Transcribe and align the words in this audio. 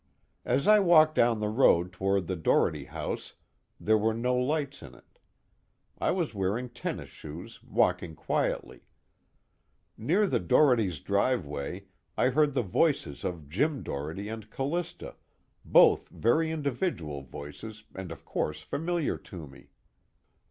As 0.45 0.67
I 0.67 0.79
walked 0.79 1.13
down 1.13 1.39
the 1.41 1.47
road 1.47 1.91
toward 1.93 2.25
the 2.25 2.35
Doherty 2.35 2.85
house 2.85 3.33
there 3.79 3.99
were 3.99 4.15
no 4.15 4.35
lights 4.35 4.81
in 4.81 4.95
it. 4.95 5.19
I 5.99 6.09
was 6.09 6.33
wearing 6.33 6.69
tennis 6.69 7.09
shoes, 7.09 7.61
walking 7.61 8.15
quietly. 8.15 8.81
Near 9.99 10.25
the 10.25 10.39
Dohertys' 10.39 11.01
driveway 11.03 11.85
I 12.17 12.29
heard 12.29 12.55
the 12.55 12.63
voices 12.63 13.23
of 13.23 13.47
Jim 13.47 13.83
Doherty 13.83 14.27
and 14.27 14.49
Callista, 14.49 15.17
both 15.63 16.09
very 16.09 16.49
individual 16.49 17.21
voices 17.21 17.83
and 17.93 18.11
of 18.11 18.25
course 18.25 18.63
familiar 18.63 19.19
to 19.19 19.45
me. 19.45 19.69